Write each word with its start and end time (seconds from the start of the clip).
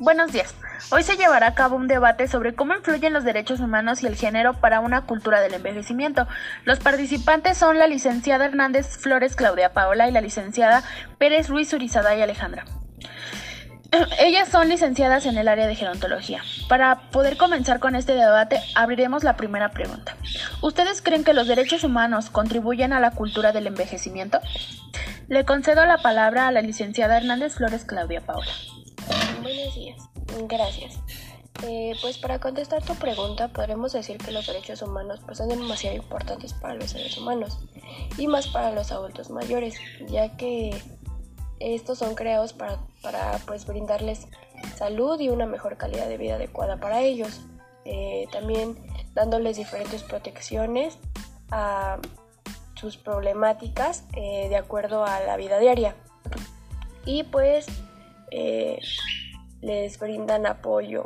Buenos 0.00 0.32
días. 0.32 0.54
Hoy 0.90 1.02
se 1.02 1.18
llevará 1.18 1.48
a 1.48 1.54
cabo 1.54 1.76
un 1.76 1.86
debate 1.86 2.26
sobre 2.26 2.54
cómo 2.54 2.74
influyen 2.74 3.12
los 3.12 3.22
derechos 3.22 3.60
humanos 3.60 4.02
y 4.02 4.06
el 4.06 4.16
género 4.16 4.54
para 4.54 4.80
una 4.80 5.02
cultura 5.02 5.42
del 5.42 5.52
envejecimiento. 5.52 6.26
Los 6.64 6.78
participantes 6.78 7.58
son 7.58 7.78
la 7.78 7.86
licenciada 7.86 8.46
Hernández 8.46 8.96
Flores 8.96 9.36
Claudia 9.36 9.74
Paola 9.74 10.08
y 10.08 10.12
la 10.12 10.22
licenciada 10.22 10.82
Pérez 11.18 11.50
Ruiz 11.50 11.70
Urizada 11.74 12.16
y 12.16 12.22
Alejandra. 12.22 12.64
Ellas 14.20 14.48
son 14.48 14.70
licenciadas 14.70 15.26
en 15.26 15.36
el 15.36 15.48
área 15.48 15.66
de 15.66 15.74
gerontología. 15.74 16.40
Para 16.66 17.10
poder 17.10 17.36
comenzar 17.36 17.78
con 17.78 17.94
este 17.94 18.14
debate, 18.14 18.58
abriremos 18.74 19.22
la 19.22 19.36
primera 19.36 19.68
pregunta. 19.68 20.16
¿Ustedes 20.62 21.02
creen 21.02 21.24
que 21.24 21.34
los 21.34 21.46
derechos 21.46 21.84
humanos 21.84 22.30
contribuyen 22.30 22.94
a 22.94 23.00
la 23.00 23.10
cultura 23.10 23.52
del 23.52 23.66
envejecimiento? 23.66 24.40
Le 25.28 25.44
concedo 25.44 25.84
la 25.84 25.98
palabra 25.98 26.48
a 26.48 26.52
la 26.52 26.62
licenciada 26.62 27.18
Hernández 27.18 27.56
Flores 27.56 27.84
Claudia 27.84 28.22
Paola. 28.22 28.50
Gracias. 30.48 30.98
Eh, 31.62 31.94
pues 32.00 32.16
para 32.16 32.38
contestar 32.38 32.82
tu 32.82 32.94
pregunta, 32.94 33.48
podremos 33.48 33.92
decir 33.92 34.16
que 34.16 34.32
los 34.32 34.46
derechos 34.46 34.80
humanos 34.82 35.20
pues, 35.26 35.38
son 35.38 35.48
demasiado 35.48 35.96
importantes 35.96 36.54
para 36.54 36.74
los 36.74 36.90
seres 36.90 37.18
humanos 37.18 37.58
y 38.16 38.28
más 38.28 38.46
para 38.48 38.72
los 38.72 38.92
adultos 38.92 39.28
mayores, 39.28 39.76
ya 40.08 40.36
que 40.36 40.82
estos 41.58 41.98
son 41.98 42.14
creados 42.14 42.54
para, 42.54 42.78
para 43.02 43.38
pues, 43.46 43.66
brindarles 43.66 44.26
salud 44.76 45.20
y 45.20 45.28
una 45.28 45.46
mejor 45.46 45.76
calidad 45.76 46.08
de 46.08 46.16
vida 46.16 46.36
adecuada 46.36 46.78
para 46.78 47.02
ellos. 47.02 47.42
Eh, 47.84 48.26
también 48.30 48.76
dándoles 49.14 49.56
diferentes 49.56 50.02
protecciones 50.02 50.98
a 51.50 51.98
sus 52.74 52.96
problemáticas 52.96 54.04
eh, 54.16 54.48
de 54.48 54.56
acuerdo 54.56 55.04
a 55.04 55.20
la 55.20 55.36
vida 55.36 55.58
diaria. 55.58 55.94
Y 57.04 57.24
pues 57.24 57.66
les 59.60 59.98
brindan 59.98 60.46
apoyo 60.46 61.04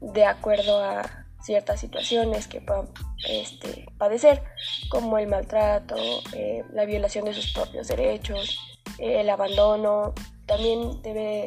de 0.00 0.24
acuerdo 0.24 0.82
a 0.82 1.26
ciertas 1.42 1.80
situaciones 1.80 2.48
que 2.48 2.60
puedan 2.60 2.88
este, 3.28 3.86
padecer, 3.98 4.42
como 4.88 5.18
el 5.18 5.28
maltrato, 5.28 5.96
eh, 6.32 6.64
la 6.72 6.84
violación 6.84 7.26
de 7.26 7.34
sus 7.34 7.52
propios 7.52 7.88
derechos, 7.88 8.58
eh, 8.98 9.20
el 9.20 9.30
abandono, 9.30 10.14
también 10.46 11.00
debe, 11.02 11.46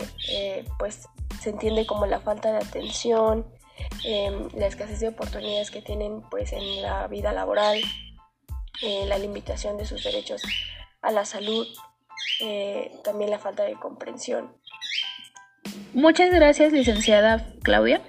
pues 0.79 1.07
se 1.39 1.51
entiende 1.51 1.85
como 1.85 2.05
la 2.07 2.19
falta 2.19 2.51
de 2.51 2.57
atención, 2.57 3.45
em, 4.03 4.49
la 4.55 4.65
escasez 4.65 4.99
de 4.99 5.09
oportunidades 5.09 5.69
que 5.69 5.83
tienen 5.83 6.21
pues 6.29 6.51
en 6.51 6.81
la 6.81 7.07
vida 7.07 7.31
laboral, 7.31 7.79
la 8.81 9.17
limitación 9.17 9.77
de 9.77 9.85
sus 9.85 10.03
derechos 10.03 10.41
a 11.01 11.11
la 11.11 11.25
salud, 11.25 11.67
también 13.03 13.31
la 13.31 13.39
falta 13.39 13.63
de 13.63 13.73
comprensión. 13.73 14.51
Muchas 15.93 16.33
gracias, 16.33 16.71
licenciada 16.73 17.45
Claudia. 17.63 18.01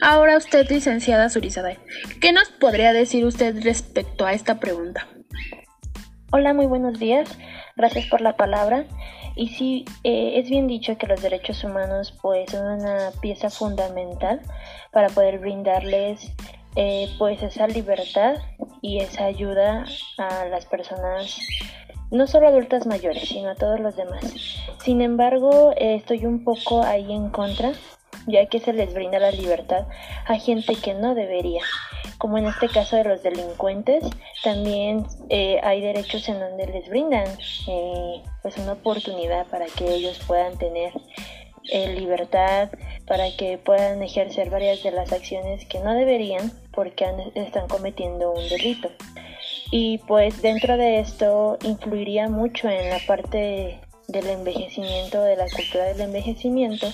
Ahora 0.00 0.36
usted, 0.36 0.68
licenciada 0.70 1.28
Surizada, 1.28 1.76
¿qué 2.20 2.32
nos 2.32 2.50
podría 2.50 2.92
decir 2.92 3.24
usted 3.24 3.62
respecto 3.62 4.26
a 4.26 4.32
esta 4.32 4.58
pregunta? 4.58 5.06
Hola, 6.32 6.52
muy 6.52 6.66
buenos 6.66 6.98
días. 6.98 7.28
Gracias 7.76 8.06
por 8.06 8.20
la 8.20 8.36
palabra. 8.36 8.86
Y 9.36 9.48
sí, 9.48 9.84
eh, 10.04 10.38
es 10.38 10.48
bien 10.48 10.66
dicho 10.66 10.96
que 10.98 11.06
los 11.06 11.22
derechos 11.22 11.64
humanos 11.64 12.16
pues 12.22 12.50
son 12.50 12.80
una 12.80 13.10
pieza 13.20 13.50
fundamental 13.50 14.40
para 14.92 15.08
poder 15.08 15.38
brindarles 15.38 16.32
eh, 16.76 17.08
pues 17.18 17.42
esa 17.42 17.66
libertad 17.68 18.36
y 18.82 18.98
esa 18.98 19.24
ayuda 19.24 19.84
a 20.18 20.44
las 20.46 20.66
personas 20.66 21.38
no 22.10 22.26
solo 22.26 22.48
adultas 22.48 22.86
mayores, 22.86 23.28
sino 23.28 23.50
a 23.50 23.54
todos 23.54 23.80
los 23.80 23.96
demás. 23.96 24.22
Sin 24.82 25.00
embargo, 25.02 25.72
eh, 25.76 25.96
estoy 25.96 26.26
un 26.26 26.44
poco 26.44 26.82
ahí 26.82 27.12
en 27.12 27.30
contra, 27.30 27.72
ya 28.26 28.46
que 28.46 28.60
se 28.60 28.72
les 28.72 28.94
brinda 28.94 29.18
la 29.18 29.30
libertad 29.30 29.86
a 30.26 30.36
gente 30.36 30.74
que 30.76 30.94
no 30.94 31.14
debería. 31.14 31.62
Como 32.18 32.38
en 32.38 32.46
este 32.46 32.68
caso 32.68 32.96
de 32.96 33.04
los 33.04 33.22
delincuentes, 33.22 34.04
también 34.42 35.06
eh, 35.28 35.60
hay 35.62 35.80
derechos 35.80 36.28
en 36.28 36.40
donde 36.40 36.66
les 36.66 36.88
brindan 36.88 37.26
eh, 37.68 38.22
pues 38.42 38.56
una 38.56 38.72
oportunidad 38.72 39.46
para 39.48 39.66
que 39.66 39.92
ellos 39.92 40.20
puedan 40.26 40.56
tener 40.58 40.92
libertad, 41.96 42.68
para 43.06 43.34
que 43.36 43.56
puedan 43.56 44.02
ejercer 44.02 44.50
varias 44.50 44.82
de 44.82 44.90
las 44.90 45.12
acciones 45.12 45.64
que 45.64 45.80
no 45.80 45.94
deberían 45.94 46.52
porque 46.72 47.06
están 47.34 47.68
cometiendo 47.68 48.32
un 48.32 48.48
delito. 48.50 48.90
Y 49.76 49.98
pues 50.06 50.40
dentro 50.40 50.76
de 50.76 51.00
esto 51.00 51.58
influiría 51.64 52.28
mucho 52.28 52.68
en 52.68 52.90
la 52.90 53.00
parte 53.08 53.80
del 54.06 54.28
envejecimiento, 54.28 55.20
de 55.20 55.34
la 55.34 55.46
cultura 55.48 55.86
del 55.86 56.00
envejecimiento, 56.00 56.86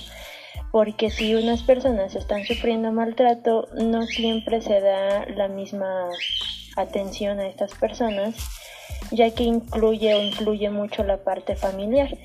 porque 0.72 1.10
si 1.10 1.34
unas 1.34 1.62
personas 1.62 2.14
están 2.14 2.46
sufriendo 2.46 2.90
maltrato, 2.90 3.68
no 3.74 4.06
siempre 4.06 4.62
se 4.62 4.80
da 4.80 5.26
la 5.26 5.48
misma 5.48 6.08
atención 6.74 7.38
a 7.38 7.48
estas 7.48 7.74
personas, 7.74 8.36
ya 9.10 9.30
que 9.30 9.42
incluye 9.42 10.14
o 10.14 10.22
incluye 10.22 10.70
mucho 10.70 11.04
la 11.04 11.18
parte 11.18 11.56
familiar. 11.56 12.16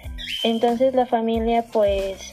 Entonces 0.41 0.95
la 0.95 1.05
familia 1.05 1.65
pues 1.69 2.31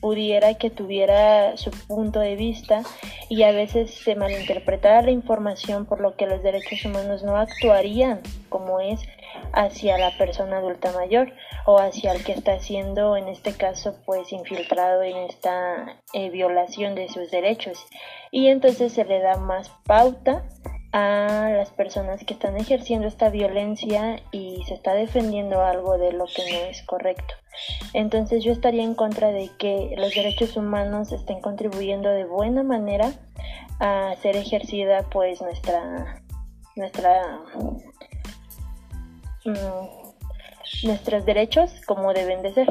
pudiera 0.00 0.54
que 0.54 0.70
tuviera 0.70 1.54
su 1.58 1.70
punto 1.70 2.20
de 2.20 2.34
vista 2.34 2.82
y 3.28 3.42
a 3.42 3.52
veces 3.52 3.92
se 3.92 4.14
malinterpretara 4.14 5.02
la 5.02 5.10
información 5.10 5.86
por 5.86 6.00
lo 6.00 6.16
que 6.16 6.26
los 6.26 6.42
derechos 6.42 6.84
humanos 6.84 7.22
no 7.22 7.36
actuarían 7.36 8.20
como 8.48 8.80
es 8.80 9.00
hacia 9.52 9.98
la 9.98 10.16
persona 10.16 10.58
adulta 10.58 10.92
mayor 10.92 11.32
o 11.66 11.78
hacia 11.78 12.12
el 12.12 12.24
que 12.24 12.32
está 12.32 12.58
siendo 12.60 13.16
en 13.16 13.28
este 13.28 13.52
caso 13.52 13.96
pues 14.06 14.32
infiltrado 14.32 15.02
en 15.02 15.16
esta 15.18 16.00
eh, 16.12 16.30
violación 16.30 16.94
de 16.94 17.08
sus 17.08 17.30
derechos. 17.30 17.84
Y 18.30 18.48
entonces 18.48 18.92
se 18.92 19.04
le 19.04 19.20
da 19.20 19.36
más 19.36 19.70
pauta 19.84 20.44
a 20.92 21.50
las 21.54 21.70
personas 21.70 22.24
que 22.24 22.34
están 22.34 22.56
ejerciendo 22.56 23.06
esta 23.06 23.28
violencia 23.28 24.20
y 24.32 24.62
se 24.66 24.74
está 24.74 24.94
defendiendo 24.94 25.62
algo 25.62 25.98
de 25.98 26.12
lo 26.12 26.24
que 26.26 26.50
no 26.50 26.58
es 26.70 26.82
correcto. 26.82 27.34
Entonces 27.92 28.42
yo 28.42 28.52
estaría 28.52 28.84
en 28.84 28.94
contra 28.94 29.30
de 29.30 29.50
que 29.58 29.94
los 29.98 30.14
derechos 30.14 30.56
humanos 30.56 31.12
estén 31.12 31.40
contribuyendo 31.40 32.08
de 32.08 32.24
buena 32.24 32.62
manera 32.62 33.12
a 33.80 34.14
ser 34.22 34.36
ejercida 34.36 35.02
pues 35.10 35.42
nuestra 35.42 36.22
nuestra 36.74 37.40
mm, 39.44 40.86
nuestros 40.86 41.24
derechos 41.26 41.72
como 41.86 42.12
deben 42.12 42.42
de 42.42 42.54
ser. 42.54 42.68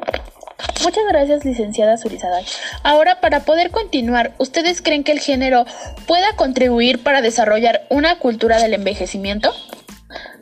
Muchas 0.83 1.03
gracias, 1.09 1.43
licenciada 1.43 1.97
Surizada. 1.97 2.41
Ahora, 2.83 3.19
para 3.19 3.41
poder 3.41 3.71
continuar, 3.71 4.33
¿ustedes 4.37 4.81
creen 4.81 5.03
que 5.03 5.11
el 5.11 5.19
género 5.19 5.65
pueda 6.05 6.35
contribuir 6.35 7.03
para 7.03 7.21
desarrollar 7.21 7.85
una 7.89 8.19
cultura 8.19 8.57
del 8.59 8.73
envejecimiento? 8.73 9.51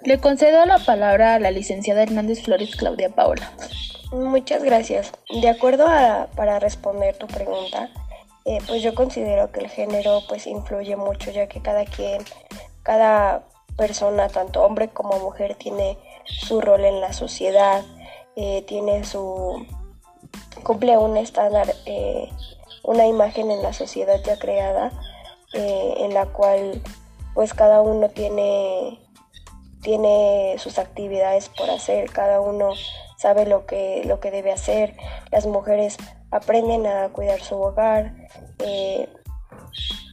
Le 0.03 0.19
concedo 0.19 0.66
la 0.66 0.78
palabra 0.79 1.35
a 1.35 1.40
la 1.40 1.51
licenciada 1.51 2.03
Hernández 2.03 2.44
Flores 2.44 2.75
Claudia 2.75 3.09
Paola. 3.09 3.51
Muchas 4.12 4.63
gracias. 4.63 5.12
De 5.41 5.50
acuerdo 5.50 5.88
a, 5.88 6.28
para 6.35 6.59
responder 6.59 7.17
tu 7.17 7.28
pregunta, 7.28 7.90
eh, 8.46 8.59
pues 8.67 8.84
yo 8.84 8.94
considero 8.94 9.52
que 9.52 9.62
el 9.62 9.69
género 9.69 10.22
pues 10.29 10.46
influye 10.46 10.96
mucho, 10.96 11.31
ya 11.31 11.47
que 11.47 11.62
cada 11.62 11.85
quien, 11.85 12.22
cada 12.84 13.46
persona, 13.75 14.29
tanto 14.29 14.63
hombre 14.63 14.90
como 14.90 15.17
mujer, 15.19 15.56
tiene 15.56 15.97
su 16.25 16.62
rol 16.62 16.85
en 16.85 17.02
la 17.02 17.12
sociedad, 17.13 17.84
eh, 18.35 18.63
tiene 18.67 19.03
su 19.03 19.66
cumple 20.66 20.98
un 20.98 21.16
estándar, 21.16 21.76
eh, 21.86 22.28
una 22.84 23.06
imagen 23.06 23.52
en 23.52 23.62
la 23.62 23.72
sociedad 23.72 24.20
ya 24.26 24.38
creada, 24.40 24.92
eh, 25.53 25.94
en 26.00 26.14
la 26.16 26.26
cual 26.26 26.81
pues 27.36 27.53
cada 27.53 27.81
uno 27.81 28.09
tiene, 28.09 29.00
tiene 29.82 30.56
sus 30.58 30.79
actividades 30.79 31.50
por 31.50 31.70
hacer, 31.70 32.09
cada 32.09 32.41
uno 32.41 32.72
sabe 33.17 33.46
lo 33.46 33.67
que, 33.67 34.02
lo 34.06 34.20
que 34.20 34.32
debe 34.32 34.52
hacer, 34.52 34.97
las 35.32 35.46
mujeres 35.46 35.97
aprenden 36.32 36.88
a 36.88 37.09
cuidar 37.09 37.41
su 37.41 37.62
hogar, 37.62 38.16
eh, 38.58 39.08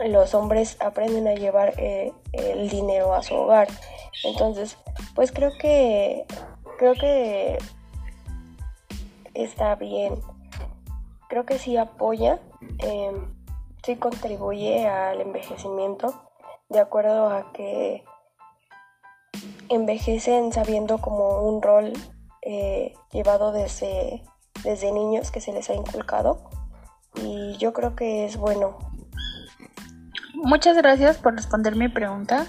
los 0.05 0.35
hombres 0.35 0.77
aprenden 0.81 1.29
a 1.29 1.35
llevar 1.35 1.73
el 1.79 2.69
dinero 2.69 3.15
a 3.15 3.23
su 3.23 3.35
hogar. 3.35 3.69
Entonces, 4.25 4.77
pues 5.15 5.33
creo 5.33 5.53
que 5.59 6.27
creo 6.77 6.95
que 6.95 7.59
está 9.35 9.77
bien 9.77 10.21
creo 11.33 11.47
que 11.47 11.59
sí 11.59 11.79
apoya, 11.79 12.41
em, 12.77 13.35
sí 13.83 13.97
contribuye 13.97 14.87
al 14.87 15.19
envejecimiento, 15.23 16.29
de 16.69 16.79
acuerdo 16.79 17.31
a 17.31 17.55
que 17.55 18.05
envejecen 19.71 20.53
sabiendo 20.53 20.99
como 20.99 21.41
un 21.41 21.63
rol 21.63 21.95
eh, 22.43 22.93
llevado 23.13 23.51
desde, 23.51 24.23
desde 24.63 24.93
niños 24.93 25.31
que 25.31 25.41
se 25.41 25.55
les 25.55 25.71
ha 25.71 25.75
inculcado 25.75 26.51
y 27.15 27.57
yo 27.57 27.73
creo 27.73 27.97
que 27.97 28.27
es 28.27 28.37
bueno. 28.37 28.77
Muchas 30.35 30.77
gracias 30.77 31.17
por 31.17 31.35
responder 31.35 31.77
mi 31.77 31.89
pregunta, 31.89 32.47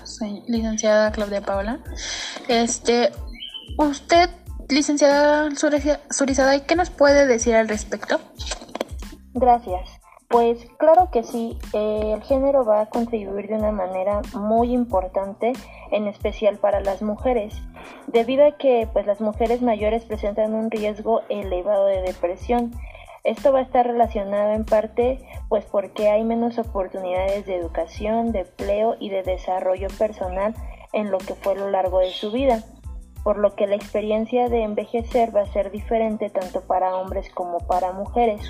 licenciada 0.48 1.14
Claudia 1.14 1.40
Paola. 1.40 1.80
Este, 2.50 3.14
usted, 3.78 4.30
licenciada 4.68 5.50
Surizada, 5.56 6.60
¿qué 6.66 6.76
nos 6.76 6.90
puede 6.90 7.26
decir 7.28 7.56
al 7.56 7.70
respecto? 7.70 8.20
Gracias. 9.34 10.00
Pues 10.28 10.66
claro 10.78 11.10
que 11.12 11.24
sí, 11.24 11.58
eh, 11.74 12.14
el 12.16 12.24
género 12.24 12.66
va 12.66 12.82
a 12.82 12.86
contribuir 12.88 13.48
de 13.48 13.56
una 13.56 13.72
manera 13.72 14.22
muy 14.34 14.74
importante, 14.74 15.54
en 15.92 16.08
especial 16.08 16.58
para 16.58 16.82
las 16.82 17.04
mujeres, 17.04 17.54
debido 18.08 18.46
a 18.46 18.58
que 18.58 18.88
pues 18.92 19.06
las 19.06 19.22
mujeres 19.22 19.62
mayores 19.62 20.06
presentan 20.06 20.56
un 20.56 20.72
riesgo 20.72 21.22
elevado 21.30 21.86
de 21.86 22.02
depresión. 22.02 22.72
Esto 23.24 23.54
va 23.54 23.60
a 23.60 23.64
estar 23.64 23.86
relacionado 23.86 24.54
en 24.54 24.66
parte 24.66 25.20
pues 25.50 25.66
porque 25.66 26.10
hay 26.10 26.24
menos 26.24 26.58
oportunidades 26.58 27.46
de 27.46 27.58
educación, 27.58 28.32
de 28.32 28.42
empleo 28.42 28.96
y 29.00 29.10
de 29.10 29.24
desarrollo 29.24 29.88
personal 30.00 30.56
en 30.94 31.12
lo 31.12 31.20
que 31.20 31.36
fue 31.36 31.54
a 31.54 31.58
lo 31.58 31.70
largo 31.70 32.00
de 32.00 32.12
su 32.12 32.32
vida 32.32 32.64
por 33.24 33.38
lo 33.38 33.56
que 33.56 33.68
la 33.68 33.76
experiencia 33.76 34.50
de 34.50 34.64
envejecer 34.64 35.36
va 35.36 35.42
a 35.42 35.54
ser 35.54 35.72
diferente 35.72 36.30
tanto 36.30 36.62
para 36.62 36.96
hombres 36.96 37.30
como 37.30 37.60
para 37.60 37.94
mujeres. 37.94 38.42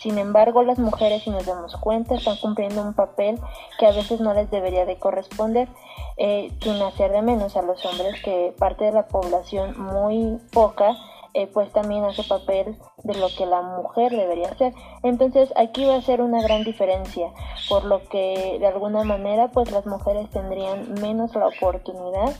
Sin 0.00 0.18
embargo, 0.18 0.62
las 0.62 0.78
mujeres, 0.78 1.22
si 1.22 1.30
nos 1.30 1.46
damos 1.46 1.76
cuenta, 1.76 2.14
están 2.14 2.36
cumpliendo 2.38 2.82
un 2.82 2.94
papel 2.94 3.38
que 3.78 3.86
a 3.86 3.92
veces 3.92 4.20
no 4.20 4.32
les 4.32 4.50
debería 4.50 4.86
de 4.86 4.98
corresponder, 4.98 5.68
eh, 6.16 6.50
sin 6.62 6.80
hacer 6.82 7.12
de 7.12 7.22
menos 7.22 7.56
a 7.56 7.62
los 7.62 7.84
hombres, 7.84 8.20
que 8.22 8.54
parte 8.58 8.84
de 8.84 8.92
la 8.92 9.06
población 9.06 9.78
muy 9.78 10.38
poca 10.52 10.96
eh, 11.32 11.46
pues 11.46 11.72
también 11.72 12.04
hace 12.04 12.24
papel 12.24 12.76
de 13.04 13.14
lo 13.14 13.28
que 13.36 13.46
la 13.46 13.62
mujer 13.62 14.12
debería 14.12 14.48
hacer. 14.48 14.74
Entonces 15.02 15.52
aquí 15.56 15.84
va 15.84 15.96
a 15.96 16.02
ser 16.02 16.20
una 16.20 16.42
gran 16.42 16.64
diferencia, 16.64 17.32
por 17.68 17.84
lo 17.84 18.02
que 18.08 18.58
de 18.58 18.66
alguna 18.66 19.04
manera 19.04 19.48
pues 19.48 19.70
las 19.70 19.86
mujeres 19.86 20.28
tendrían 20.30 20.94
menos 21.00 21.34
la 21.34 21.48
oportunidad 21.48 22.32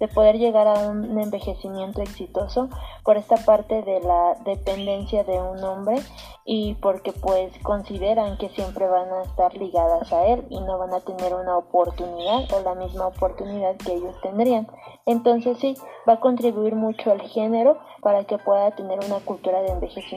de 0.00 0.08
poder 0.08 0.38
llegar 0.38 0.66
a 0.66 0.88
un 0.88 1.18
envejecimiento 1.18 2.02
exitoso 2.02 2.68
por 3.04 3.16
esta 3.16 3.36
parte 3.36 3.82
de 3.82 4.00
la 4.00 4.36
dependencia 4.44 5.24
de 5.24 5.40
un 5.40 5.62
hombre 5.64 5.96
y 6.44 6.74
porque 6.74 7.12
pues 7.12 7.52
consideran 7.62 8.38
que 8.38 8.48
siempre 8.50 8.86
van 8.86 9.12
a 9.12 9.22
estar 9.22 9.54
ligadas 9.54 10.12
a 10.12 10.26
él 10.26 10.46
y 10.48 10.60
no 10.60 10.78
van 10.78 10.94
a 10.94 11.00
tener 11.00 11.34
una 11.34 11.58
oportunidad 11.58 12.50
o 12.52 12.62
la 12.62 12.74
misma 12.74 13.08
oportunidad 13.08 13.76
que 13.76 13.94
ellos 13.94 14.16
tendrían. 14.22 14.66
Entonces 15.04 15.58
sí, 15.58 15.74
va 16.08 16.14
a 16.14 16.20
contribuir 16.20 16.74
mucho 16.74 17.10
al 17.10 17.20
género 17.20 17.78
para 18.00 18.24
que 18.24 18.38
pueda 18.38 18.70
tener 18.70 18.98
una 19.04 19.20
cultura 19.20 19.60
de 19.62 19.68
envejecimiento. 19.72 20.07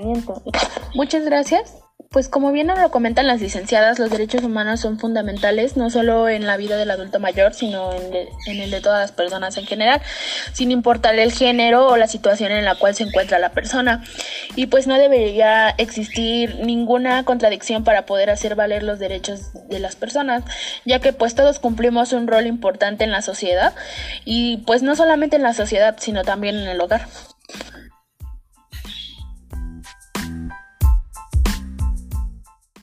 Muchas 0.96 1.26
gracias. 1.26 1.76
Pues 2.10 2.28
como 2.28 2.52
bien 2.52 2.68
nos 2.68 2.78
lo 2.78 2.92
comentan 2.92 3.26
las 3.26 3.40
licenciadas, 3.40 3.98
los 3.98 4.10
derechos 4.10 4.44
humanos 4.44 4.82
son 4.82 5.00
fundamentales 5.00 5.78
no 5.78 5.90
solo 5.90 6.28
en 6.28 6.46
la 6.46 6.58
vida 6.58 6.76
del 6.76 6.92
adulto 6.92 7.22
mayor, 7.22 7.54
sino 7.54 7.94
en, 7.94 8.60
el 8.60 8.70
de 8.70 8.82
todas 8.82 9.00
las 9.00 9.14
personas 9.14 9.56
en 9.56 9.66
general, 9.66 10.02
sin 10.52 10.72
importar 10.72 11.18
el 11.18 11.32
género 11.32 11.88
o 11.88 11.96
la 11.96 12.08
situación 12.08 12.52
en 12.52 12.66
la 12.66 12.76
cual 12.76 12.96
se 12.96 13.04
encuentra 13.04 13.40
la 13.40 13.52
persona. 13.52 14.04
Y 14.58 14.66
pues 14.66 14.88
no 14.88 14.98
debería 14.98 15.70
existir 15.70 16.60
ninguna 16.62 17.24
contradicción 17.24 17.86
para 17.86 18.06
poder 18.06 18.30
hacer 18.30 18.56
valer 18.56 18.84
los 18.84 19.00
derechos 19.00 19.54
de 19.70 19.80
las 19.80 19.96
personas, 19.96 20.44
ya 20.84 21.00
que 21.00 21.14
pues 21.14 21.34
todos 21.34 21.60
cumplimos 21.60 22.12
un 22.12 22.28
rol 22.28 22.46
importante 22.46 23.06
en 23.06 23.12
la 23.12 23.22
sociedad 23.22 23.74
y 24.26 24.58
pues 24.68 24.84
no 24.84 24.98
solamente 24.98 25.38
en 25.38 25.44
la 25.44 25.54
sociedad, 25.54 25.96
sino 25.98 26.24
también 26.24 26.58
en 26.58 26.68
el 26.68 26.82
hogar. 26.82 27.08